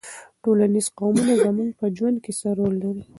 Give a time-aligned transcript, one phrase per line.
[0.43, 3.03] ټولنیز قوتونه زموږ په ژوند کې څه رول لري؟